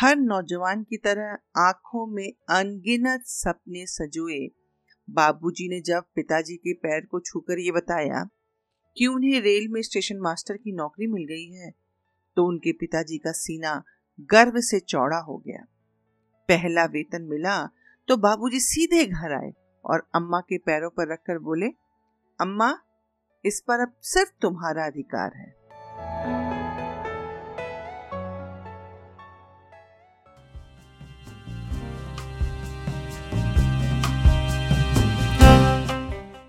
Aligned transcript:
हर 0.00 0.16
नौजवान 0.16 0.82
की 0.82 0.96
तरह 0.96 1.60
आँखों 1.60 2.06
में 2.06 2.28
अनगिनत 2.50 3.22
सपने 3.26 3.86
सजोए। 3.86 4.38
बाबूजी 5.08 5.68
ने 5.68 5.80
जब 5.80 6.04
पिताजी 6.14 6.56
के 6.56 6.72
पैर 6.74 7.06
को 7.06 7.20
छूकर 7.20 7.58
ये 7.58 7.72
बताया 7.72 8.22
कि 8.96 9.06
उन्हें 9.06 9.40
रेल 9.40 9.68
में 9.68 9.80
स्टेशन 9.82 10.18
मास्टर 10.18 10.56
की 10.56 10.72
नौकरी 10.72 11.06
मिल 11.06 11.24
गई 11.24 11.50
है 11.52 11.70
तो 12.36 12.46
उनके 12.46 12.72
पिताजी 12.72 13.18
का 13.18 13.32
सीना 13.32 13.82
गर्व 14.30 14.60
से 14.60 14.80
चौड़ा 14.80 15.18
हो 15.18 15.36
गया। 15.38 15.64
पहला 16.48 16.84
वेतन 16.84 17.22
मिला 17.22 17.58
तो 18.08 18.16
बाबूजी 18.18 18.60
सीधे 18.60 19.04
घर 19.06 19.32
आए 19.34 19.52
और 19.84 20.08
अम्मा 20.14 20.40
के 20.40 20.58
पैरों 20.58 20.90
पर 20.90 21.12
रखकर 21.12 21.38
बोले, 21.40 21.66
अम्मा, 22.38 22.74
इस 23.44 23.62
पर 23.68 23.80
अब 23.80 23.96
सिर्फ़ 24.04 24.30
तुम्हारा 24.42 24.86
अधिकार 24.86 25.32
है। 25.36 25.57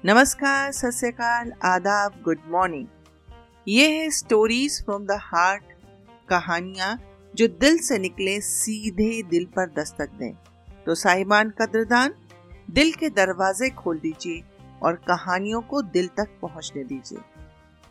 नमस्कार, 0.05 0.71
सत 0.71 1.17
आदाब, 1.65 2.13
गुड 2.23 2.39
मॉर्निंग। 2.47 2.87
ये 3.67 3.87
है 3.89 4.09
स्टोरीज 4.09 4.85
फ्रॉम 4.85 5.05
द 5.05 5.11
हार्ट 5.11 5.63
कहानियाँ 6.29 6.95
जो 7.35 7.47
दिल 7.47 7.77
से 7.77 7.97
निकले, 7.97 8.41
सीधे 8.41 9.23
दिल 9.23 9.45
पर 9.45 9.65
दस्तक 9.69 10.09
दें। 10.09 10.33
तो 10.85 10.95
साहिबान 10.95 11.49
कदरदान, 11.49 12.13
दिल 12.71 12.91
के 12.91 13.09
दरवाजे 13.09 13.69
खोल 13.69 13.99
दीजिए 13.99 14.43
और 14.83 14.95
कहानियों 14.95 15.61
को 15.61 15.81
दिल 15.81 16.07
तक 16.07 16.39
पहुँचने 16.41 16.83
दीजिए। 16.83 17.19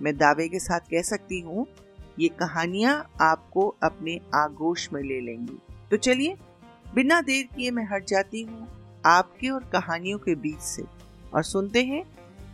मैं 0.03 0.17
दावे 0.17 0.49
के 0.49 0.59
साथ 0.59 0.81
कह 0.81 1.03
सकती 1.03 1.41
हूँ, 1.41 1.67
ये 2.19 2.29
कहानियाँ 2.29 3.13
आपको 3.21 3.77
अपने 3.83 4.21
आगोश 4.35 4.93
में 4.93 5.03
ले 5.03 5.21
लेंगी। 5.21 5.59
तो 5.91 5.97
चलिए, 5.97 6.37
बिना 6.95 7.21
देर 7.21 7.49
किए 7.57 7.71
मैं 7.71 7.89
हट 7.93 8.07
जाती 8.07 8.43
हूँ 8.43 8.69
आपके 9.07 9.49
और 9.49 9.71
कहानियों 9.73 10.19
के 10.19 10.35
बीच 10.35 10.61
से। 10.61 10.98
और 11.35 11.43
सुनते 11.43 11.83
हैं 11.83 12.05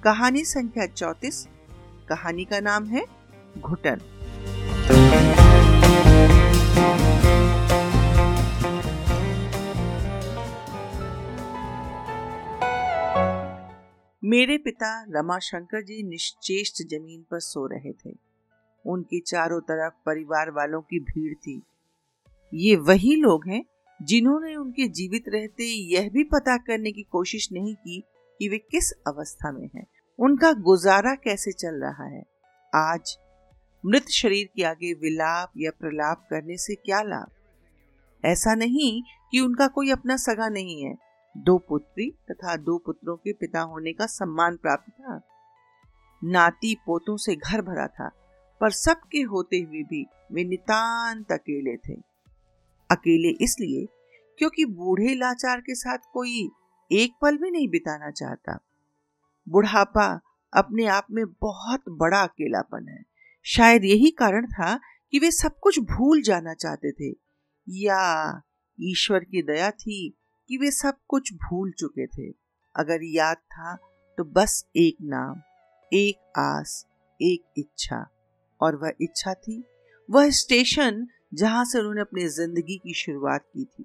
कहानी 0.05 0.45
संख्या 0.45 0.87
चौतीस। 0.87 1.49
कहानी 2.09 2.45
का 2.45 2.61
नाम 2.61 2.87
है 2.87 3.05
घुटन। 3.59 4.01
मेरे 14.25 14.59
पिता 14.59 15.05
रमाशंकर 15.09 15.83
जी 15.83 16.03
निश्चेष्ट 16.03 16.83
ज़मीन 16.91 17.25
पर 17.31 17.41
सो 17.41 17.67
रहे 17.67 17.93
थे। 17.93 18.17
उनके 18.85 19.21
चारों 19.21 19.61
तरफ़ 19.61 19.95
परिवार 20.07 20.51
वालों 20.51 20.81
की 20.81 21.01
भीड़ 21.01 21.35
थी। 21.35 21.63
ये 22.55 22.77
वही 22.77 23.15
लोग 23.17 23.49
हैं 23.49 23.65
जिन्होंने 24.03 24.55
उनके 24.57 24.89
जीवित 24.89 25.25
रहते 25.29 25.65
यह 25.65 26.09
भी 26.09 26.25
पता 26.25 26.57
करने 26.57 26.93
की 26.93 27.03
कोशिश 27.03 27.49
नहीं 27.53 27.75
की 27.75 28.03
कि 28.39 28.49
वे 28.49 28.59
किस 28.59 28.93
अवस्था 28.93 29.53
में 29.53 29.71
हैं? 29.75 29.87
उनका 30.19 30.53
गुजारा 30.53 31.15
कैसे 31.15 31.53
चल 31.53 31.75
रहा 31.75 32.05
है? 32.05 32.25
आज 32.75 33.19
मृत 33.87 34.09
शरीर 34.09 34.49
के 34.57 34.63
आगे 34.63 34.93
विलाप 34.93 35.53
या 35.57 35.71
प्रलाप 35.71 36.27
करने 36.31 36.57
से 36.57 36.75
क्या 36.75 37.03
लाभ? 37.03 37.27
ऐसा 38.25 38.55
नहीं 38.55 39.03
कि 39.31 39.41
उनका 39.41 39.67
कोई 39.67 39.91
अपना 39.91 40.17
सगा 40.17 40.49
नहीं 40.49 40.83
है। 40.83 40.97
दो 41.37 41.59
पुत्री 41.59 42.11
तथा 42.11 42.57
दो 42.57 42.79
पुत्रों 42.79 43.17
के 43.17 43.33
पिता 43.33 43.61
होने 43.61 43.93
का 43.93 44.07
सम्मान 44.07 44.57
प्राप्त 44.57 44.93
था। 44.93 45.21
नाती 46.25 46.75
पोतों 46.75 47.17
से 47.17 47.37
घर 47.37 47.63
भरा 47.63 47.87
था, 47.87 48.11
पर 48.61 48.71
सबके 48.71 49.19
होते 49.19 49.57
हुए 49.57 49.83
भी 49.83 50.07
वे 50.33 50.45
नितांत 50.45 51.33
अकेले 51.33 51.77
थे। 51.77 52.01
अकेले 52.91 53.45
इसलिए 53.45 53.87
क्योंकि 54.39 54.65
बूढ़े 54.65 55.15
लाचार 55.15 55.61
के 55.61 55.75
साथ 55.75 55.99
कोई 56.13 56.51
एक 56.93 57.15
पल 57.23 57.37
भी 57.37 57.51
नहीं 57.51 57.69
बिताना 57.69 58.11
चाहता। 58.11 58.59
बुढ़ापा 59.49 60.21
अपने 60.53 60.87
आप 60.87 61.07
में 61.11 61.25
बहुत 61.41 61.83
बड़ा 61.89 62.23
अकेलापन 62.23 62.89
है। 62.89 63.03
शायद 63.47 63.85
यही 63.85 64.11
कारण 64.11 64.47
था 64.47 64.77
कि 65.13 65.19
वे 65.19 65.31
सब 65.31 65.59
कुछ 65.59 65.79
भूल 65.79 66.23
जाना 66.23 66.55
चाहते 66.55 66.93
थे। 66.93 67.15
या 67.69 68.43
ईश्वर 68.81 69.25
की 69.25 69.43
दया 69.43 69.71
थी 69.71 70.15
कि 70.49 70.57
वे 70.57 70.71
सब 70.71 70.97
कुछ 71.09 71.33
भूल 71.35 71.73
चुके 71.73 72.07
थे। 72.07 72.31
अगर 72.75 73.01
याद 73.03 73.37
था 73.37 73.75
तो 74.19 74.25
बस 74.25 74.65
एक 74.77 74.97
नाम, 75.03 75.41
एक 75.93 76.39
आस, 76.39 76.87
एक 77.21 77.45
इच्छा। 77.59 78.07
और 78.61 78.77
वह 78.77 78.93
इच्छा 79.01 79.35
थी, 79.35 79.63
वह 80.11 80.31
स्टेशन 80.31 81.07
जहाँ 81.35 81.65
से 81.65 81.79
उन्होंने 81.79 82.01
अपनी 82.01 82.29
ज़िंदगी 82.29 82.77
की 82.77 82.95
शुरुआत 82.95 83.45
की 83.55 83.65
थी। 83.65 83.85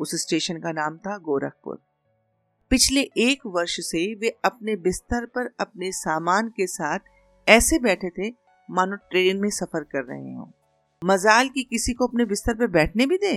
उस 0.00 0.14
स्टेशन 0.14 0.58
का 0.58 0.72
नाम 0.72 0.96
था 0.98 1.18
गोरखपुर। 1.18 1.82
पिछले 2.70 3.00
एक 3.18 3.40
वर्ष 3.46 3.76
से 3.80 4.02
वे 4.14 4.28
अपने 4.44 4.74
बिस्तर 4.76 5.26
पर 5.26 5.48
अपने 5.60 5.90
सामान 5.92 6.48
के 6.48 6.66
साथ 6.66 6.98
ऐसे 7.46 7.78
बैठे 7.78 8.10
थे, 8.10 8.30
मानो 8.68 8.96
ट्रेन 9.10 9.40
में 9.40 9.48
सफ़र 9.50 9.82
कर 9.82 10.04
रहे 10.04 10.32
हो। 10.34 10.50
मजाल 11.02 11.48
की 11.48 11.62
किसी 11.62 11.92
को 11.92 12.06
अपने 12.06 12.24
बिस्तर 12.24 12.54
पर 12.54 12.66
बैठने 12.66 13.06
भी 13.06 13.16
दे? 13.16 13.34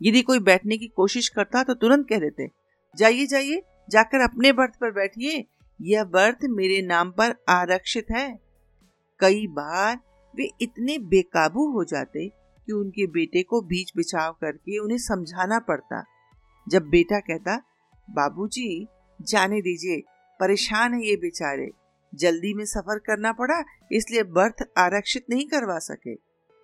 यदि 0.00 0.22
कोई 0.22 0.38
बैठने 0.40 0.78
की 0.78 0.86
कोशिश 0.86 1.28
करता 1.28 1.62
तो 1.62 1.74
तुरंत 1.74 2.06
कह 2.08 2.18
देते, 2.18 2.48
जाइए 2.94 3.26
जाइए, 3.26 3.62
जाकर 3.90 4.20
अपने 4.20 4.52
बर्थ 4.52 4.74
पर 4.74 4.90
बैठिए, 4.90 5.44
यह 5.80 6.04
बर्थ 6.04 6.44
मेरे 6.50 6.80
नाम 6.82 7.10
पर 7.10 7.34
आरक्षित 7.48 8.06
है। 8.10 8.28
कई 9.20 9.46
बार 9.46 9.98
वे 10.34 10.48
इतने 10.62 10.98
बेकाबू 11.00 11.70
हो 11.70 11.84
जाते 11.84 12.28
कि 12.28 12.72
उनके 12.72 13.06
बेटे 13.08 13.42
को 13.42 13.60
बीच 13.62 13.92
बिछाव 13.96 14.32
करके 14.32 14.78
उन्हें 14.78 14.98
समझाना 14.98 15.58
पड़ता। 15.58 16.04
जब 16.66 16.88
बेटा 16.88 17.18
कहता 17.20 17.60
बाबूजी, 18.08 18.86
जाने 19.20 19.60
दीजिए। 19.60 20.02
परेशान 20.40 20.94
है 20.94 21.04
ये 21.06 21.16
बेचारे। 21.16 21.70
जल्दी 22.12 22.52
में 22.54 22.64
सफ़र 22.64 22.98
करना 22.98 23.32
पड़ा, 23.32 23.62
इसलिए 23.92 24.22
बर्थ 24.22 24.64
आरक्षित 24.78 25.26
नहीं 25.30 25.46
करवा 25.46 25.78
सके। 25.78 26.12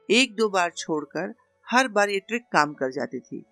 एक 0.09 0.35
दो 0.37 0.49
बार 0.49 0.71
छोड़कर 0.77 1.35
हर 1.67 1.89
बार 1.89 2.11
ये 2.11 2.19
ट्रिक 2.19 2.43
काम 2.53 2.73
कर 2.75 2.91
जाती 2.91 3.21
थी। 3.21 3.45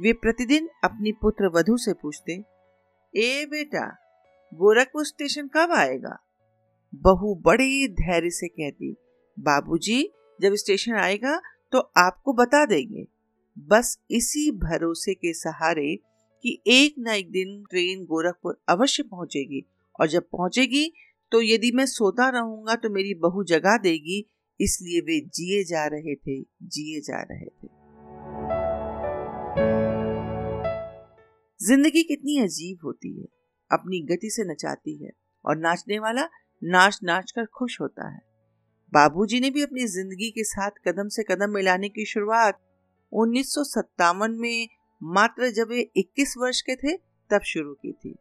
वे 0.00 0.12
प्रतिदिन 0.12 0.68
अपनी 0.84 1.12
पुत्र 1.12 1.48
वधु 1.48 1.76
से 1.76 1.92
पूछते, 1.92 2.32
ए 3.14 3.46
बेटा, 3.46 3.86
गोरखपुर 4.52 5.06
स्टेशन 5.06 5.48
कब 5.48 5.72
आएगा? 5.72 6.16
बहू 6.94 7.34
बड़े 7.44 7.88
धैर्य 7.90 8.30
से 8.30 8.48
कहती, 8.48 8.94
बाबूजी, 9.36 10.02
जब 10.40 10.54
स्टेशन 10.54 10.94
आएगा 10.94 11.40
तो 11.72 11.78
आपको 11.96 12.32
बता 12.32 12.64
देंगे। 12.66 13.06
बस 13.56 13.98
इसी 14.10 14.50
भरोसे 14.58 15.14
के 15.14 15.32
सहारे 15.34 15.94
कि 16.44 16.62
एक 16.68 16.94
न 16.98 17.08
एक 17.08 17.30
दिन 17.30 17.62
ट्रेन 17.70 18.04
गोरखपुर 18.04 18.60
अवश्य 18.68 19.02
पहुंचेगी। 19.02 19.64
और 19.98 20.08
जब 20.08 20.22
पहुंचेगी 20.22 20.92
तो 21.32 21.40
यदि 21.42 21.70
मैं 21.72 21.86
सोता 21.86 22.28
रहूँगा 22.30 22.74
तो 22.74 22.90
मेरी 22.90 23.14
बहू 23.14 23.44
जगा 23.44 23.76
देगी। 23.78 24.24
इसलिए 24.60 25.00
वे 25.00 25.18
जिए 25.28 25.62
जा 25.64 25.84
रहे 25.86 26.14
थे, 26.16 26.40
जिए 26.42 27.00
जा 27.00 27.20
रहे 27.22 27.46
थे। 27.46 27.68
ज़िंदगी 31.60 32.02
कितनी 32.02 32.38
अजीब 32.38 32.78
होती 32.84 33.16
है। 33.20 33.26
अपनी 33.70 34.00
गति 34.06 34.30
से 34.30 34.44
नचाती 34.44 34.96
है 35.04 35.10
और 35.44 35.56
नाचने 35.58 35.98
वाला 35.98 36.28
नाच 36.62 36.98
नाच 37.04 37.30
कर 37.30 37.46
खुश 37.54 37.80
होता 37.80 38.08
है। 38.08 38.20
बाबूजी 38.92 39.40
ने 39.40 39.50
भी 39.50 39.62
अपनी 39.62 39.86
ज़िंदगी 39.88 40.30
के 40.30 40.44
साथ 40.44 40.70
कदम 40.88 41.08
से 41.08 41.22
कदम 41.22 41.54
मिलाने 41.54 41.88
की 41.88 42.04
शुरुआत 42.04 42.58
उन्नीस 43.12 43.54
सौ 43.54 43.64
सत्तावन 43.64 44.32
में 44.32 44.68
मात्र 45.02 45.50
जब 45.50 45.68
वे 45.68 45.88
21 45.96 46.34
वर्ष 46.38 46.60
के 46.60 46.76
थे, 46.76 46.96
तब 47.30 47.40
शुरू 47.44 47.72
की 47.72 47.92
थी। 47.92 48.14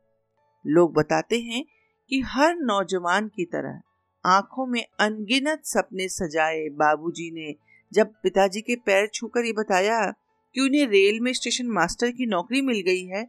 लोग 0.65 0.93
बताते 0.93 1.39
हैं 1.41 1.63
कि 2.09 2.21
हर 2.21 2.55
नौजवान 2.55 3.27
की 3.27 3.45
तरह 3.45 3.81
आँखों 4.25 4.65
में 4.65 4.83
अनगिनत 4.99 5.61
सपने 5.65 6.07
सजाए 6.07 6.67
बाबूजी 6.71 7.29
ने, 7.31 7.53
जब 7.91 8.13
पिताजी 8.23 8.61
के 8.61 8.75
पैर 8.75 9.07
छूकर 9.07 9.45
ये 9.45 9.53
बताया 9.53 9.99
कि 10.55 10.61
उन्हें 10.61 10.85
रेल 10.87 11.19
में 11.19 11.31
स्टेशन 11.33 11.67
मास्टर 11.67 12.11
की 12.11 12.25
नौकरी 12.25 12.61
मिल 12.61 12.81
गई 12.81 13.05
है 13.05 13.23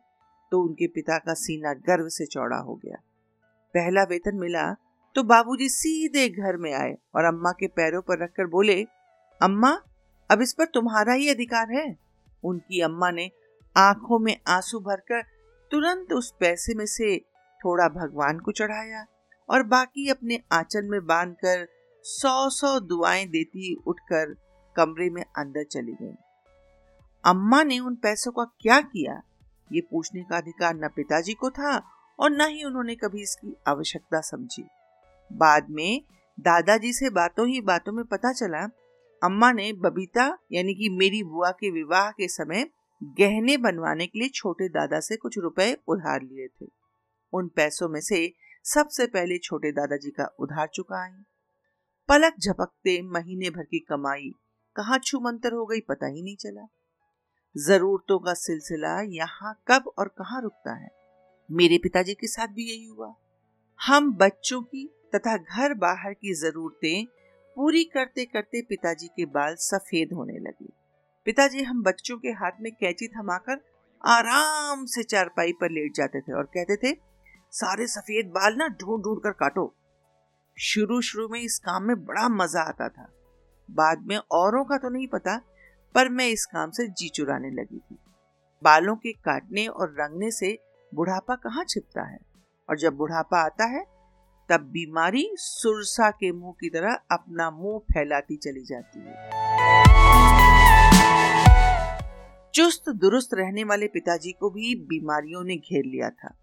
तो 0.53 0.62
उनके 0.62 0.87
पिता 0.87 1.19
का 1.19 1.35
सीना 1.35 1.73
गर्व 1.87 2.08
से 2.08 2.26
चौड़ा 2.26 2.56
हो 2.56 2.75
गया। 2.75 2.97
पहला 3.75 4.03
वेतन 4.03 4.37
मिला 4.37 4.73
तो 5.17 5.23
बाबूजी 5.23 5.69
सीधे 5.69 6.29
घर 6.29 6.56
में 6.56 6.73
आए 6.75 6.97
और 7.15 7.25
अम्मा 7.25 7.50
के 7.50 7.67
पैरों 7.69 8.00
पर 8.03 8.23
रखकर 8.23 8.47
बोले, 8.47 8.82
अम्मा 9.41 9.73
अब 10.31 10.43
इस 10.43 10.53
पर 10.53 10.65
तुम्हारा 10.65 11.13
ही 11.13 11.29
अधिकार 11.29 11.73
है। 11.73 11.97
उनकी 12.45 12.81
अम्मा 12.81 13.11
ने 13.11 13.31
आँखों 13.77 14.19
में 14.19 14.37
आँसू 14.49 14.81
भरकर 14.81 15.23
तुरंत 15.71 16.13
उस 16.13 16.35
पैसे 16.41 16.75
में 16.75 16.87
से 16.87 17.19
थोड़ा 17.61 17.89
भगवान 17.89 18.39
को 18.39 18.53
चढ़ाया 18.53 19.07
और 19.49 19.63
बाकी 19.63 20.09
अपने 20.09 20.41
आंचल 20.53 20.85
में 20.85 21.07
बांधकर 21.07 21.67
सौ 22.03 22.51
सौ 22.51 22.81
दुआएँ 22.81 23.27
देती 23.27 23.75
उठकर 23.87 24.35
कमरे 24.77 25.11
में 25.11 25.23
अंदर 25.23 25.65
चली 25.65 25.93
गई। 25.93 26.15
अम्मा 27.25 27.63
ने 27.63 27.79
उन 27.79 27.95
पैसों 27.95 28.33
का 28.33 28.45
क्या 28.45 28.81
किया? 28.81 29.23
ये 29.73 29.81
पूछने 29.81 30.23
का 30.23 30.37
अधिकार 30.37 30.75
न 30.75 30.89
पिताजी 30.89 31.35
को 31.35 31.51
था 31.51 31.83
और 32.19 32.31
न 32.31 32.41
ही 32.41 32.65
उन्होंने 32.65 32.95
कभी 32.95 33.23
इसकी 33.23 33.57
आवश्यकता 33.67 34.21
समझी। 34.21 34.65
बाद 35.33 35.67
में 35.71 36.03
दादाजी 36.41 36.93
से 36.93 37.11
बातों 37.11 37.49
ही 37.49 37.61
बातों 37.61 37.93
में 37.93 38.05
पता 38.05 38.33
चला 38.33 38.67
अम्मा 39.23 39.53
ने 39.53 39.73
बबीता, 39.73 40.39
यानी 40.53 40.75
कि 40.75 40.89
मेरी 40.89 41.23
बुआ 41.23 41.51
के 41.51 41.71
विवाह 41.71 42.11
के 42.11 42.29
समय 42.29 42.71
गहने 43.03 43.57
बनवाने 43.57 44.07
के 44.07 44.19
लिए 44.19 44.29
छोटे 44.29 44.69
दादा 44.69 45.01
से 45.01 45.17
कुछ 45.17 45.39
रुपए 45.39 45.77
उधार 45.89 46.23
लिए 46.23 46.49
थे। 46.49 46.69
उन 47.33 47.49
पैसों 47.49 47.89
में 47.89 48.01
से 48.01 48.35
सबसे 48.65 49.07
पहले 49.07 49.39
छोटे 49.39 49.73
दादाजी 49.73 50.11
का 50.11 50.25
उधार 50.39 50.69
चुकाई। 50.75 51.25
पलक 52.09 52.35
झपकते 52.41 53.03
महीने 53.03 53.51
भर 53.51 53.63
की 53.63 53.79
कमाई 53.79 54.33
कहाँ 54.77 54.99
छुमंतर 54.99 55.53
हो 55.53 55.67
गई 55.67 55.81
पता 55.81 56.07
ही 56.07 56.23
नहीं 56.23 56.37
चला। 56.37 56.69
जरूरतों 57.57 58.19
का 58.19 58.35
सिलसिला 58.35 59.01
यहाँ 59.01 59.63
कब 59.69 59.93
और 59.99 60.09
कहाँ 60.09 60.43
रुकता 60.43 60.75
है? 60.75 60.91
मेरे 61.51 61.79
पिताजी 61.79 62.15
के 62.15 62.27
साथ 62.27 62.49
भी 62.49 62.71
यही 62.71 62.85
हुआ। 62.85 63.15
हम 63.87 64.17
बच्चों 64.17 64.63
की 64.63 64.95
तथा 65.15 65.37
घर 65.37 65.75
बाहर 65.75 66.13
की 66.13 66.35
जरूरतें 66.35 67.07
पूरी 67.57 67.85
करते 67.85 68.25
करते 68.25 68.63
पिताजी 68.63 69.07
के 69.07 69.25
बाल 69.27 69.55
सफ़ेद 69.55 70.13
होने 70.13 70.39
लगे। 70.39 70.69
पिताजी 71.27 71.63
हम 71.63 71.83
बच्चों 71.83 72.17
के 72.19 72.29
हाथ 72.29 72.53
में 72.61 72.73
कैची 72.73 73.09
थमाकर 73.09 73.61
आराम 74.05 74.85
से 74.87 75.03
चारपाई 75.03 75.53
पर 75.53 75.71
लेट 75.71 75.95
जाते 75.95 76.21
थे 76.21 76.33
और 76.33 76.45
कहते 76.45 76.77
थे, 76.77 76.97
सारे 77.53 77.87
सफ़ेद 77.87 78.27
बाल 78.27 78.57
ना 78.57 78.69
ढूंढ 78.69 79.03
ढूंढ 79.05 79.21
कर 79.21 79.31
काटो। 79.31 79.75
शुरू 80.59 81.01
शुरू 81.01 81.29
में 81.29 81.41
इस 81.41 81.59
काम 81.59 81.83
में 81.83 82.05
बड़ा 82.05 82.29
मज़ा 82.29 82.61
आता 82.61 82.89
था। 82.89 83.13
बाद 83.71 84.05
में 84.07 84.17
औरों 84.17 84.65
का 84.65 84.77
तो 84.77 84.89
नहीं 84.89 85.09
पता, 85.09 85.37
पर 85.95 86.09
मैं 86.09 86.29
इस 86.29 86.47
काम 86.47 86.71
से 86.71 86.87
जी 86.89 87.09
चुराने 87.09 87.51
लगी 87.51 87.79
थी। 87.79 87.99
बालों 88.63 88.97
के 88.97 89.13
काटने 89.13 89.67
और 89.67 89.95
रंगने 90.01 90.31
से 90.31 90.59
बुढ़ापा 90.95 91.35
कहाँ 91.35 91.65
छिपता 91.65 92.03
है? 92.03 92.19
और 92.69 92.79
जब 92.79 92.95
बुढ़ापा 92.95 93.39
आता 93.39 93.65
है 93.65 93.92
तब 94.53 94.61
बीमारी 94.73 95.25
सुरसा 95.37 96.11
के 96.11 96.31
मुँह 96.33 96.53
की 96.53 96.69
तरह 96.71 96.99
अपना 97.13 97.51
मुँह 97.51 97.79
फैलाती 97.93 98.37
चली 98.37 98.65
जाती 98.65 99.01
है। 99.01 99.15
चुस्त, 102.55 102.89
दुरुस्त 102.91 103.31
रहने 103.35 103.65
वाले 103.65 103.87
पिताजी 103.89 104.33
को 104.33 104.51
भी 104.51 104.75
बीमारियों 104.89 105.45
ने 105.45 105.57
घेर 105.57 105.85
लिया 105.85 106.11
था। 106.11 106.35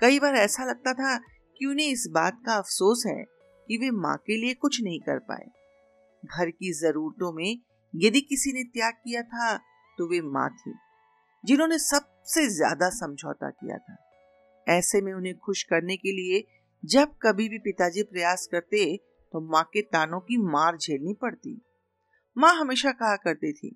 कई 0.00 0.18
बार 0.18 0.34
ऐसा 0.34 0.64
लगता 0.64 0.92
था 0.92 1.16
कि 1.56 1.66
उन्हें 1.66 1.86
इस 1.86 2.06
बात 2.12 2.40
का 2.46 2.54
अफसोस 2.54 3.04
है 3.06 3.22
कि 3.68 3.76
वे 3.76 3.90
माँ 3.98 4.16
के 4.16 4.36
लिए 4.36 4.54
कुछ 4.54 4.80
नहीं 4.82 5.00
कर 5.00 5.18
पाए। 5.20 5.46
घर 6.22 6.50
की 6.50 6.72
जरूरतों 6.72 7.32
में 7.32 7.58
यदि 7.94 8.20
किसी 8.22 8.52
ने 8.52 8.62
त्याग 8.64 8.92
किया 8.94 9.22
था 9.24 9.56
तो 9.98 10.08
वे 10.08 10.20
माँ 10.22 10.48
थी, 10.50 10.74
जिन्होंने 11.44 11.78
सबसे 11.80 12.48
ज़्यादा 12.48 12.88
समझौता 12.94 13.50
किया 13.50 13.78
था। 13.78 13.96
ऐसे 14.66 15.00
में 15.00 15.12
उन्हें 15.12 15.34
खुश 15.36 15.62
करने 15.62 15.96
के 15.96 16.12
लिए 16.12 16.38
जब 16.84 17.14
कभी 17.22 17.48
भी 17.48 17.58
पिताजी 17.58 18.02
प्रयास 18.02 18.46
करते 18.46 18.84
तो 19.32 19.40
माँ 19.42 19.62
के 19.64 19.80
तानों 19.82 20.20
की 20.20 20.36
मार 20.42 20.76
झेलनी 20.76 21.14
पड़ती। 21.14 21.60
माँ 22.36 22.54
हमेशा 22.54 22.90
कहा 22.92 23.16
करती 23.16 23.52
थी, 23.52 23.74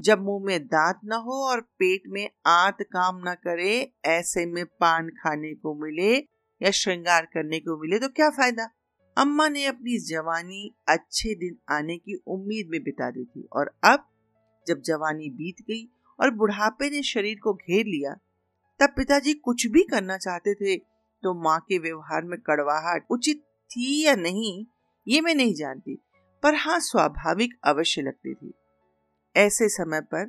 जब 0.00 0.20
मुँह 0.20 0.44
में 0.44 0.66
दांत 0.66 1.00
न 1.04 1.18
हो 1.18 1.40
और 1.46 1.60
पेट 1.78 2.02
में 2.08 2.28
आंत 2.46 2.82
काम 2.82 3.18
न 3.20 3.34
करे, 3.36 3.92
ऐसे 4.04 4.46
में 4.46 4.64
पान 4.66 5.08
खाने 5.16 5.54
को 5.54 5.74
मिले 5.74 6.14
या 6.60 6.70
श्रृंगार 6.70 7.24
करने 7.24 7.60
को 7.60 7.80
मिले 7.82 7.98
तो 7.98 8.08
क्या 8.08 8.30
फ़ायदा? 8.30 8.68
अम्मा 9.16 9.48
ने 9.48 9.64
अपनी 9.66 9.98
जवानी 10.06 10.70
अच्छे 10.88 11.34
दिन 11.34 11.58
आने 11.70 11.96
की 11.98 12.14
उम्मीद 12.26 12.68
में 12.70 12.82
बिता 12.82 13.10
दी 13.10 13.24
थी 13.24 13.48
और 13.52 13.74
अब, 13.84 14.06
जब 14.66 14.80
जवानी 14.80 15.30
बीत 15.32 15.64
गई 15.68 15.84
और 16.18 16.30
बुढ़ापे 16.30 16.90
ने 16.90 17.02
शरीर 17.02 17.38
को 17.42 17.54
घेर 17.54 17.86
लिया, 17.86 18.14
तब 18.80 18.94
पिताजी 18.96 19.34
कुछ 19.34 19.66
भी 19.66 19.82
करना 19.82 20.16
चाहते 20.18 20.54
थे 20.54 20.76
तो 21.24 21.34
माँ 21.34 21.58
के 21.60 21.78
व्यवहार 21.78 22.24
में 22.24 22.38
कड़वाहट 22.40 23.06
उचित 23.10 23.42
थी 23.70 24.04
या 24.04 24.14
नहीं, 24.14 24.64
ये 25.08 25.20
मैं 25.20 25.34
नहीं 25.34 25.54
जानती, 25.54 25.98
पर 26.42 26.54
हाँ 26.54 26.78
स्वाभाविक 26.80 27.54
अवश्य 27.64 28.02
लगती 28.02 28.34
थी। 28.34 28.52
ऐसे 29.36 29.68
समय 29.68 30.00
पर 30.00 30.24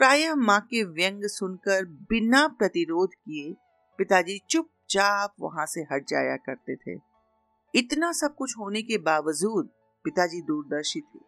प्रायः 0.00 0.34
माँ 0.34 0.60
के 0.60 0.82
व्यंग 0.84 1.22
सुनकर 1.24 1.84
बिना 1.84 2.46
प्रतिरोध 2.48 3.14
किए 3.14 3.54
पिताजी 3.98 4.40
चुपचाप 4.50 5.34
वहाँ 5.40 5.66
से 5.66 5.80
हट 5.92 6.04
जाया 6.08 6.36
करते 6.36 6.76
थे। 6.76 7.00
इतना 7.74 8.12
सब 8.12 8.34
कुछ 8.34 8.54
होने 8.58 8.82
के 8.82 8.98
बावजूद 8.98 9.70
पिताजी 10.04 10.40
दूरदर्शी 10.42 11.00
थे। 11.00 11.20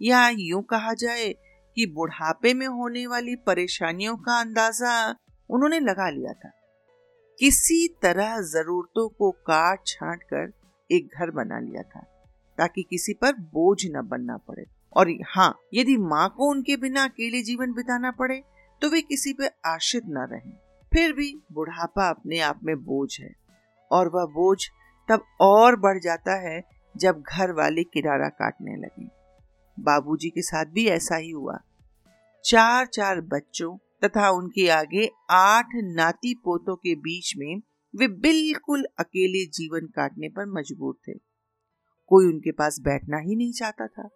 या 0.00 0.28
यूँ 0.28 0.62
कहा 0.62 0.94
जाए 0.94 1.28
कि 1.76 1.86
बुढ़ापे 1.86 2.54
में 2.54 2.66
होने 2.66 3.06
वाली 3.06 3.36
परेशानियों 3.36 4.16
का 4.16 4.40
अंदाज़ा 4.40 5.14
उन्होंने 5.50 5.80
लगा 5.80 6.10
लिया 6.10 6.32
था। 6.32 6.50
किसी 7.38 7.86
तरह 8.02 8.40
जरूरतों 8.44 9.08
को 9.08 9.30
काट 9.46 9.86
छांट 9.86 10.22
कर 10.24 10.52
एक 10.90 11.08
घर 11.08 11.30
बना 11.30 11.58
लिया 11.60 11.82
था, 11.82 12.00
ताकि 12.58 12.82
किसी 12.82 13.12
पर 13.14 13.32
बोझ 13.32 13.78
न 13.86 14.02
बनना 14.02 14.36
पड़े। 14.38 14.64
और 14.96 15.10
हाँ 15.28 15.54
यदि 15.74 15.96
माँ 15.98 16.28
को 16.28 16.50
उनके 16.50 16.76
बिना 16.76 17.04
अकेले 17.04 17.42
जीवन 17.42 17.72
बिताना 17.72 18.10
पड़े 18.10 18.42
तो 18.82 18.90
वे 18.90 19.00
किसी 19.02 19.32
पर 19.32 19.50
आश्रित 19.66 20.04
न 20.08 20.26
रहें। 20.32 20.52
फिर 20.92 21.12
भी 21.12 21.34
बुढ़ापा 21.52 22.08
अपने 22.10 22.38
आप 22.40 22.60
में 22.64 22.76
बोझ 22.76 23.08
है, 23.20 23.34
और 23.90 24.08
वह 24.08 24.24
बोझ 24.34 24.58
तब 25.08 25.24
और 25.40 25.76
बढ़ 25.80 25.98
जाता 25.98 26.34
है 26.40 26.60
जब 26.94 27.22
घर 27.28 27.52
वाले 27.52 27.84
किरारा 27.84 28.28
काटने 28.30 28.76
लगे। 28.76 29.08
बाबूजी 29.78 30.30
के 30.30 30.42
साथ 30.42 30.66
भी 30.66 30.86
ऐसा 30.88 31.16
ही 31.16 31.30
हुआ। 31.30 31.58
चार 32.44 32.86
चार 32.86 33.20
बच्चों 33.26 33.76
तथा 34.02 34.30
उनके 34.30 34.68
आगे 34.70 35.08
आठ 35.30 35.74
नाती 35.86 36.34
पोतों 36.44 36.76
के 36.76 36.94
बीच 37.00 37.32
में 37.38 37.60
वे 37.94 38.08
बिल्कुल 38.20 38.84
अकेले 38.98 39.44
जीवन 39.50 39.86
काटने 39.96 40.28
पर 40.28 40.46
मजबूर 40.50 40.94
थे। 41.08 41.18
कोई 42.10 42.26
उनके 42.26 42.52
पास 42.52 42.78
बैठना 42.80 43.18
ही 43.18 43.36
नहीं 43.36 43.52
चाहता 43.52 43.86
था। 43.86 44.08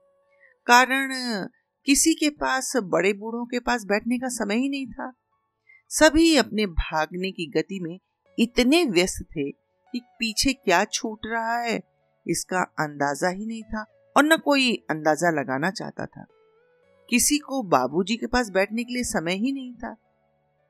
कारण, 0.66 1.12
किसी 1.86 2.14
के 2.14 2.30
पास 2.32 2.72
बड़े 2.84 3.12
बूढ़ों 3.12 3.44
के 3.46 3.60
पास 3.60 3.84
बैठने 3.84 4.18
का 4.18 4.28
समय 4.28 4.56
ही 4.56 4.68
नहीं 4.68 4.86
था। 4.86 5.12
सभी 5.90 6.36
अपने 6.36 6.66
भागने 6.66 7.30
की 7.32 7.46
गति 7.50 7.80
में 7.80 7.98
इतने 8.38 8.84
व्यस्त 8.84 9.22
थे 9.26 9.50
कि 9.50 10.00
पीछे 10.18 10.52
क्या 10.54 10.84
छूट 10.84 11.26
रहा 11.26 11.58
है, 11.58 11.80
इसका 12.26 12.62
अंदाज़ा 12.80 13.28
ही 13.28 13.46
नहीं 13.46 13.62
था 13.64 13.84
और 14.16 14.24
न 14.24 14.36
कोई 14.36 14.72
अंदाज़ा 14.90 15.30
लगाना 15.30 15.70
चाहता 15.70 16.06
था। 16.06 16.26
किसी 17.10 17.38
को 17.38 17.62
बाबूजी 17.62 18.16
के 18.16 18.26
पास 18.26 18.50
बैठने 18.50 18.84
के 18.84 18.94
लिए 18.94 19.04
समय 19.04 19.34
ही 19.34 19.52
नहीं 19.52 19.74
था। 19.74 19.96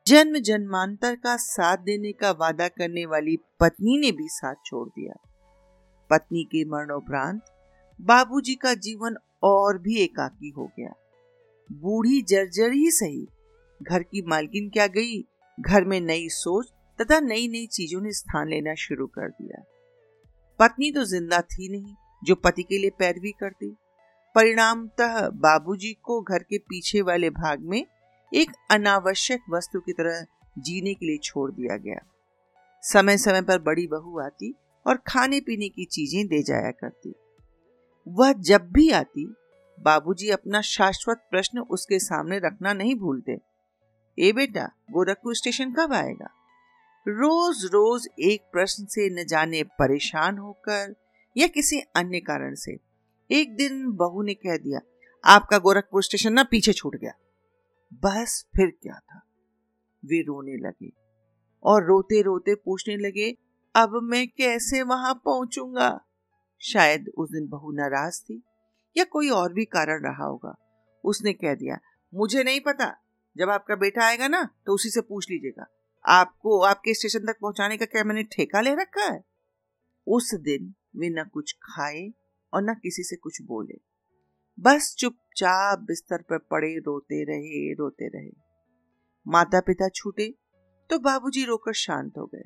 जन्म 0.06 0.38
जन्मांतर 0.38 1.14
का 1.14 1.36
साथ 1.36 1.76
देने 1.76 2.12
का 2.12 2.30
वादा 2.30 2.68
करने 2.68 3.06
वाली 3.06 3.36
पत्नी 3.60 3.98
ने 3.98 4.12
भी 4.12 4.28
साथ 4.28 4.54
छोड़ 4.64 4.88
दिया। 4.88 5.14
पत्नी 6.10 6.44
के 6.44 6.64
मरणोपरांत 6.64 7.42
बाबूजी 8.00 8.54
का 8.54 8.74
जीवन 8.74 9.16
और 9.42 9.78
भी 9.78 9.96
एकाकी 9.96 10.48
हो 10.48 10.66
गया। 10.66 10.92
बूढ़ी 11.72 12.22
जर्जर 12.22 12.72
ही 12.72 12.90
सही। 12.90 13.26
घर 13.82 14.02
की 14.02 14.22
मालकिन 14.22 14.68
क्या 14.68 14.86
गई? 14.86 15.24
घर 15.60 15.84
में 15.84 16.00
नई 16.00 16.28
सोच 16.28 16.72
तथा 17.00 17.20
नई 17.20 17.48
नई 17.48 17.66
चीज़ों 17.66 18.00
ने 18.00 18.12
स्थान 18.12 18.48
लेना 18.48 18.74
शुरू 18.74 19.06
कर 19.06 19.28
दिया। 19.28 19.64
पत्नी 20.58 20.92
तो 20.92 21.04
ज़िंदा 21.04 21.40
थी 21.40 21.68
नहीं, 21.68 21.94
जो 22.24 22.34
पति 22.34 22.62
के 22.62 22.78
लिए 22.78 22.90
पैरवी 22.90 23.30
करती। 23.30 23.76
परिणामतः 24.36 25.28
बाबूजी 25.28 25.92
को 26.02 26.22
घर 26.22 26.38
के 26.38 26.58
पीछे 26.58 27.00
वाले 27.00 27.30
भाग 27.30 27.60
में 27.60 27.86
एक 28.34 28.50
अनावश्यक 28.70 29.40
वस्तु 29.50 29.80
की 29.80 29.92
तरह 29.92 30.26
जीने 30.58 30.94
के 30.94 31.06
लिए 31.06 31.18
छोड़ 31.18 31.50
दिया 31.52 31.76
गया। 31.76 31.98
समय 32.82 33.16
समय 33.16 33.42
पर 33.42 33.58
बड़ी 33.58 33.86
बहू 33.86 34.20
आती 34.20 34.54
और 34.86 34.96
खाने 34.96 35.40
पीने 35.40 35.68
की 35.68 35.84
चीज़ें 35.84 36.26
दे 36.26 36.42
जाया 36.42 36.70
करती। 36.70 37.14
वह 38.08 38.32
जब 38.32 38.68
भी 38.72 38.90
आती, 38.90 39.34
बाबूजी 39.80 40.30
अपना 40.30 40.60
शाश्वत 40.60 41.26
प्रश्न 41.30 41.58
उसके 41.58 41.98
सामने 41.98 42.38
रखना 42.38 42.72
नहीं 42.72 42.94
भूलते। 42.94 43.38
ए 44.18 44.32
बेटा, 44.32 44.64
गोरखपुर 44.90 45.36
स्टेशन 45.36 45.72
कब 45.72 45.92
आएगा? 45.92 46.28
रोज 47.08 47.64
रोज 47.64 48.08
एक 48.20 48.42
प्रश्न 48.52 48.84
से 48.84 49.22
न 49.22 49.26
जाने 49.26 49.62
परेशान 49.62 50.38
होकर 50.38 50.94
या 51.36 51.46
किसी 51.46 51.80
अन्य 51.80 52.20
कारण 52.20 52.54
से। 52.54 52.85
एक 53.30 53.56
दिन 53.56 53.90
बहू 53.92 54.22
ने 54.22 54.34
कह 54.34 54.56
दिया, 54.56 54.80
आपका 55.24 55.58
गोरखपुर 55.58 56.02
स्टेशन 56.02 56.32
ना 56.32 56.42
पीछे 56.44 56.72
छूट 56.72 56.96
गया। 56.96 57.12
बस 58.02 58.44
फिर 58.56 58.70
क्या 58.82 58.98
था? 58.98 59.20
वे 60.02 60.20
रोने 60.22 60.56
लगे 60.58 60.90
और 61.64 61.84
रोते 61.84 62.20
रोते 62.22 62.54
पूछने 62.54 62.96
लगे, 62.96 63.30
अब 63.74 63.98
मैं 64.02 64.26
कैसे 64.28 64.82
वहाँ 64.82 65.14
पहुंचूँगा? 65.24 65.88
शायद 66.60 67.08
उस 67.18 67.30
दिन 67.30 67.48
बहू 67.48 67.72
नाराज़ 67.72 68.20
थी 68.22 68.42
या 68.96 69.04
कोई 69.04 69.28
और 69.30 69.52
भी 69.52 69.64
कारण 69.64 70.02
रहा 70.02 70.24
होगा। 70.24 70.54
उसने 71.04 71.32
कह 71.32 71.54
दिया, 71.54 71.78
मुझे 72.12 72.42
नहीं 72.42 72.60
पता, 72.60 72.92
जब 73.36 73.50
आपका 73.50 73.76
बेटा 73.76 74.04
आएगा 74.04 74.28
ना 74.28 74.42
तो 74.66 74.74
उसी 74.74 74.90
से 74.90 75.00
पूछ 75.00 75.30
लीजिएगा। 75.30 75.66
आपको 76.04 76.60
आपके 76.60 76.94
स्टेशन 76.94 77.26
तक 77.26 77.38
पहुँचाने 77.42 77.76
का 77.76 77.86
क्या 77.86 78.04
मैंने 78.04 78.22
ठेका 78.22 78.60
ले 78.60 78.74
रखा 78.74 79.04
है? 79.04 79.24
उस 80.06 80.34
दिन 80.34 80.72
वे 80.96 81.10
न 81.10 81.24
कुछ 81.24 81.52
खाए 81.62 82.08
और 82.52 82.62
न 82.62 82.74
किसी 82.74 83.02
से 83.02 83.16
कुछ 83.16 83.42
बोले। 83.42 83.80
बस 84.60 84.96
चुपचाप 84.98 85.78
बिस्तर 85.78 86.22
पर 86.22 86.38
पड़े, 86.38 86.78
रोते 86.78 87.24
रहे 87.24 87.74
रोते 87.74 88.08
रहे। 88.08 88.32
माता 89.28 89.60
पिता 89.60 89.88
छूटे 89.88 90.34
तो 90.90 90.98
बाबूजी 90.98 91.44
रोकर 91.44 91.72
शांत 91.72 92.12
हो 92.18 92.26
गए। 92.26 92.44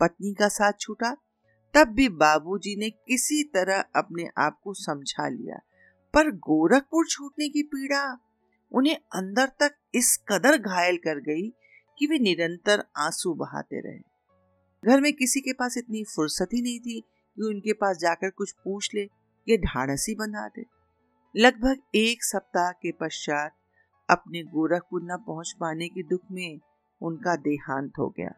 पत्नी 0.00 0.34
का 0.34 0.48
साथ 0.48 0.72
छूटा, 0.80 1.16
तब 1.74 1.88
भी 1.88 2.08
बाबूजी 2.08 2.76
ने 2.76 2.90
किसी 2.90 3.44
तरह 3.44 3.84
अपने 3.96 4.28
आप 4.38 4.60
को 4.64 4.74
समझा 4.74 5.28
लिया। 5.28 5.58
पर 6.14 6.30
गोरखपुर 6.30 7.06
छूटने 7.06 7.48
की 7.48 7.62
पीड़ा 7.62 8.18
उन्हें 8.72 8.96
अंदर 8.96 9.46
तक 9.46 9.74
इस 9.94 10.16
कदर 10.28 10.58
घायल 10.58 10.96
कर 10.96 11.20
गई 11.20 11.48
कि 11.98 12.06
वे 12.06 12.18
निरंतर 12.18 12.84
आँसू 12.96 13.34
बहाते 13.34 13.80
रहे। 13.80 14.00
घर 14.84 15.00
में 15.00 15.12
किसी 15.12 15.40
के 15.40 15.52
पास 15.52 15.76
इतनी 15.78 16.04
फुर्सत 16.04 16.48
ही 16.54 16.62
नहीं 16.62 16.80
थी 16.80 17.02
कि 17.38 17.44
उनके 17.44 17.72
पास 17.72 17.96
जाकर 17.96 18.30
कुछ 18.30 18.52
पूछ 18.52 18.90
ले 18.94 19.02
या 19.48 19.56
ढाढ़सी 19.56 20.14
बंधा 20.14 20.46
दे। 20.48 20.64
लगभग 21.36 21.76
एक 21.94 22.24
सप्ताह 22.24 22.70
के 22.70 22.92
पश्चात 22.92 23.54
अपने 24.08 24.42
गोरखपुर 24.42 25.02
न 25.02 25.16
पहुँच 25.26 25.54
पाने 25.60 25.88
के 25.88 26.02
दुख 26.02 26.20
में 26.32 26.60
उनका 27.00 27.36
देहांत 27.36 27.92
हो 27.98 28.14
गया। 28.20 28.30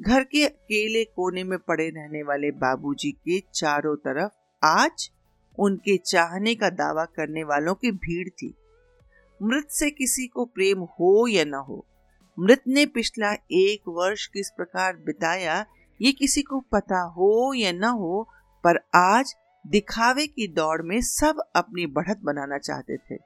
घर 0.00 0.24
के 0.24 0.44
अकेले 0.46 1.04
कोने 1.04 1.44
में 1.44 1.58
पड़े 1.58 1.88
रहने 1.88 2.22
वाले 2.22 2.50
बाबूजी 2.50 3.10
के 3.12 3.42
चारों 3.54 3.96
तरफ़ 3.96 4.32
आज 4.62 5.10
उनके 5.58 5.96
चाहने 5.96 6.54
का 6.54 6.70
दावा 6.70 7.04
करने 7.04 7.44
वालों 7.44 7.74
की 7.74 7.90
भीड़ 7.90 8.28
थी। 8.28 8.54
मृत 9.42 9.68
से 9.70 9.90
किसी 9.90 10.26
को 10.26 10.44
प्रेम 10.44 10.80
हो 10.80 11.26
या 11.28 11.44
न 11.44 11.54
हो 11.54 11.84
मृत 12.40 12.62
ने 12.68 12.86
पिछला 12.86 13.32
एक 13.50 13.82
वर्ष 13.88 14.26
किस 14.26 14.50
प्रकार 14.56 14.96
बिताया, 14.96 15.66
ये 16.02 16.12
किसी 16.12 16.42
को 16.42 16.60
पता 16.60 17.00
हो 17.00 17.54
या 17.54 17.72
न 17.72 17.84
हो, 17.84 18.28
पर 18.66 18.76
आज 18.94 19.34
दिखावे 19.66 20.26
की 20.26 20.48
दौड़ 20.48 20.82
में 20.82 21.00
सब 21.00 21.42
अपनी 21.56 21.86
बढ़त 21.86 22.20
बनाना 22.24 22.58
चाहते 22.58 22.96
थे। 22.96 23.18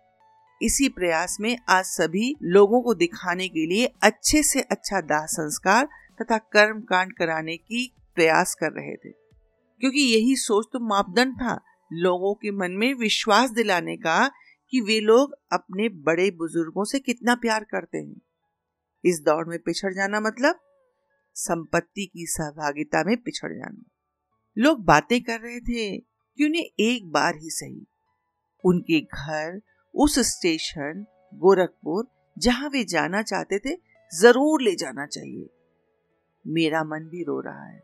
इसी 0.62 0.88
प्रयास 0.88 1.36
में 1.40 1.58
आज 1.68 1.84
सभी 1.84 2.36
लोगों 2.42 2.82
को 2.82 2.94
दिखाने 2.94 3.48
के 3.48 3.66
लिए 3.66 3.92
अच्छे 4.02 4.42
से 4.42 4.60
अच्छा 4.60 5.00
दाह 5.00 5.26
संस्कार 5.26 5.88
तथा 6.22 6.38
कर्म 6.38 6.80
कांड 6.80 7.12
कराने 7.12 7.56
की 7.56 7.94
प्रयास 8.14 8.54
कर 8.54 8.72
रहे 8.72 8.96
थे। 8.96 9.10
क्योंकि 9.80 10.00
यही 10.00 10.36
सोच 10.36 10.66
तो 10.72 10.80
मापदंड 10.80 11.34
था 11.34 11.60
लोगों 11.92 12.34
के 12.34 12.50
मन 12.50 12.70
में 12.70 12.94
विश्वास 12.94 13.50
दिलाने 13.50 13.96
का 13.96 14.30
कि 14.70 14.80
वे 14.80 15.00
लोग 15.00 15.34
अपने 15.52 15.88
बड़े 15.88 16.30
बुज़ुर्गों 16.30 16.84
से 16.84 16.98
कितना 16.98 17.34
प्यार 17.34 17.64
करते 17.64 17.98
हैं। 17.98 18.20
इस 19.04 19.20
दौड़ 19.20 19.48
में 19.48 19.58
पिछड़ 19.58 19.94
जाना 19.94 20.20
मतलब 20.20 20.60
संपत्ति 21.34 22.06
की 22.06 22.26
सहभागिता 22.26 23.04
में 23.04 23.16
पिछड़ 23.16 23.52
जाना। 23.52 23.84
लोग 24.58 24.84
बातें 24.84 25.22
कर 25.22 25.40
रहे 25.40 25.60
थे 25.60 25.98
कि 25.98 26.44
उन्हें 26.44 26.64
एक 26.80 27.10
बार 27.10 27.34
ही 27.34 27.50
सही। 27.50 27.86
उनके 28.64 29.00
घर, 29.00 29.60
उस 29.94 30.18
स्टेशन, 30.18 31.06
गोरखपुर, 31.34 32.06
जहाँ 32.38 32.68
वे 32.68 32.84
जाना 32.84 33.22
चाहते 33.22 33.58
थे, 33.58 33.76
ज़रूर 34.20 34.62
ले 34.62 34.74
जाना 34.74 35.06
चाहिए। 35.06 35.50
मेरा 36.46 36.84
मन 36.84 37.00
भी 37.00 37.22
रो 37.22 37.40
रहा 37.40 37.66
है। 37.66 37.82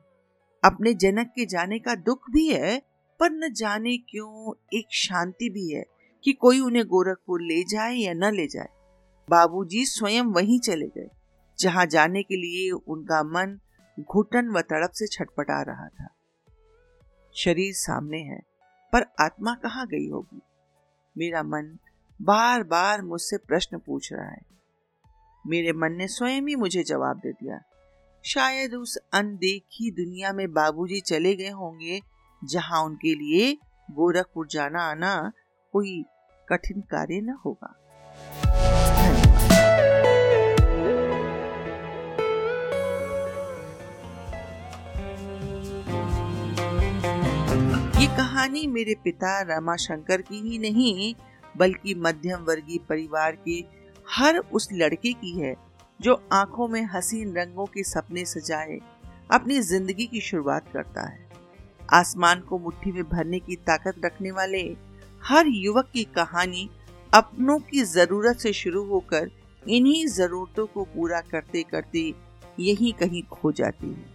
अपने 0.64 0.94
जनक 0.94 1.26
के 1.26 1.46
जाने 1.46 1.78
का 1.78 1.94
दुख 1.94 2.30
भी 2.30 2.48
है, 2.48 2.82
पर 3.20 3.30
न 3.30 3.52
जाने 3.52 3.96
क्यों 3.96 4.54
एक 4.78 4.86
शांति 4.92 5.50
भी 5.50 5.72
है 5.72 5.84
कि 6.24 6.32
कोई 6.32 6.60
उन्हें 6.60 6.84
गोरखपुर 6.84 7.42
ले 7.42 7.62
जाए 7.62 7.94
या 7.94 8.12
न 8.12 8.34
ले 8.34 8.46
जाए। 8.46 8.68
बाबूजी 9.30 9.84
स्वयं 9.86 10.22
वहीं 10.22 10.60
चले 10.60 10.86
गए, 10.86 11.08
जहाँ 11.58 11.86
जाने 11.86 12.22
के 12.22 12.36
लिए 12.36 12.70
उनका 12.70 13.22
मन 13.22 13.58
घुटन 14.00 14.48
व 14.48 14.60
तड़प 14.60 14.90
से 14.90 15.06
छटपटा 15.06 15.62
रहा 15.62 15.88
था। 15.88 16.08
शरीर 17.34 17.74
सामने 17.74 18.18
है, 18.18 18.40
पर 18.92 19.06
आत्मा 19.20 19.54
कहाँ 19.54 19.86
गई 19.86 20.08
होगी? 20.08 20.40
मेरा 21.18 21.42
मन 21.42 21.78
बार 22.22 22.62
बार 22.62 23.02
मुझसे 23.02 23.36
प्रश्न 23.36 23.78
पूछ 23.78 24.12
रहा 24.12 24.28
है। 24.28 24.42
मेरे 25.46 25.72
मन 25.72 25.92
ने 25.92 26.08
स्वयं 26.08 26.42
ही 26.42 26.56
मुझे 26.56 26.82
जवाब 26.82 27.16
दे 27.16 27.32
दिया। 27.32 27.60
शायद 28.24 28.74
उस 28.74 28.96
अनदेखी 28.96 29.90
दुनिया 29.90 30.32
में 30.32 30.52
बाबूजी 30.52 31.00
चले 31.00 31.34
गए 31.36 31.50
होंगे, 31.50 32.00
जहाँ 32.44 32.84
उनके 32.84 33.14
लिए 33.14 33.58
गोरखपुर 33.90 34.46
जाना 34.46 34.82
आना 34.82 35.32
कोई 35.72 36.04
कठिन 36.48 36.80
कार्य 36.80 37.20
न 37.20 37.30
होगा। 37.30 37.83
कहानी 48.44 48.66
मेरे 48.66 48.94
पिता 48.94 49.40
रामाशंकर 49.40 50.22
की 50.22 50.40
ही 50.40 50.58
नहीं, 50.58 51.14
बल्कि 51.56 51.94
मध्यम 51.94 52.40
वर्गीय 52.44 52.78
परिवार 52.88 53.36
के 53.48 53.64
हर 54.06 54.38
उस 54.38 54.68
लड़के 54.72 55.12
की 55.12 55.30
है, 55.40 55.54
जो 56.00 56.14
आँखों 56.32 56.68
में 56.68 56.82
हसीन 56.84 57.32
रंगों 57.36 57.66
के 57.66 57.82
सपने 57.82 58.24
सजाए, 58.24 58.78
अपनी 59.30 59.60
ज़िंदगी 59.60 60.06
की 60.06 60.20
शुरुआत 60.20 60.68
करता 60.72 61.08
है। 61.08 61.26
आसमान 61.92 62.40
को 62.40 62.58
मुट्ठी 62.58 62.92
में 62.92 63.02
भरने 63.04 63.38
की 63.38 63.56
ताकत 63.56 64.04
रखने 64.04 64.30
वाले 64.30 64.62
हर 65.22 65.46
युवक 65.46 65.90
की 65.92 66.04
कहानी 66.04 66.68
अपनों 67.14 67.58
की 67.60 67.82
ज़रूरत 67.82 68.36
से 68.36 68.52
शुरू 68.52 68.84
होकर 68.84 69.30
इन्हीं 69.68 70.06
जरूरतों 70.06 70.66
को 70.66 70.84
पूरा 70.84 71.20
करते 71.20 71.62
करते 71.62 72.12
यही 72.60 72.92
कहीं 72.92 73.22
खो 73.22 73.52
जाती 73.52 73.86
है। 73.86 74.06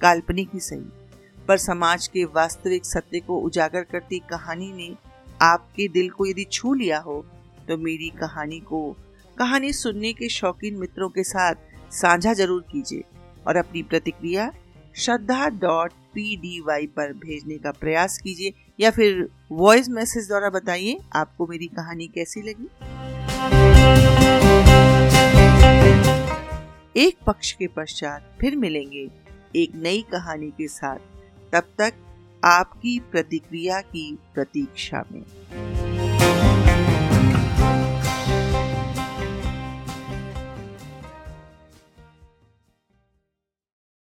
काल्पनिक 0.00 0.50
ही 0.54 0.60
सही। 0.60 1.05
पर 1.48 1.56
समाज 1.58 2.06
के 2.06 2.24
वास्तविक 2.26 2.84
सत्य 2.86 3.20
को 3.20 3.38
उजागर 3.40 3.82
करती 3.82 4.18
कहानी 4.30 4.72
ने 4.72 4.94
आपके 5.42 5.88
दिल 5.88 6.08
को 6.10 6.26
यदि 6.26 6.44
छू 6.52 6.74
लिया 6.74 6.98
हो 6.98 7.24
तो 7.68 7.76
मेरी 7.76 8.08
कहानी 8.20 8.58
को, 8.60 8.90
कहानी 9.36 9.72
सुनने 9.72 10.12
के 10.12 10.28
शौकीन 10.28 10.76
मित्रों 10.78 11.08
के 11.08 11.22
साथ 11.24 11.54
साझा 11.92 12.32
ज़रूर 12.32 12.64
कीजिए 12.72 13.04
और 13.46 13.56
अपनी 13.56 13.82
प्रतिक्रिया 13.82 14.50
Shraddha 14.96 15.48
dot 15.60 15.92
P 16.14 16.36
D 16.36 16.60
Y 16.66 16.86
पर 16.86 17.12
भेजने 17.14 17.58
का 17.58 17.70
प्रयास 17.70 18.18
कीजिए 18.18 18.52
या 18.80 18.90
फिर 18.90 19.28
वॉइस 19.52 19.88
मैसेज 19.88 20.28
द्वारा 20.28 20.50
बताइए 20.50 20.98
आपको 21.16 21.46
मेरी 21.46 21.66
कहानी 21.76 22.06
कैसी 22.14 22.42
लगी। 22.42 22.68
एक 26.98 27.16
पक्ष 27.26 27.52
के 27.52 27.66
पश्चात 27.66 28.36
फिर 28.40 28.56
मिलेंगे 28.56 29.08
एक 29.56 29.74
नई 29.76 30.00
कहानी 30.12 30.50
के 30.50 30.68
साथ। 30.68 31.15
तब 31.56 31.64
तक 31.78 31.92
आपकी 32.44 32.98
प्रतिक्रिया 32.98 33.80
की 33.80 34.18
प्रतीक्षा 34.34 35.04
में। 35.12 35.24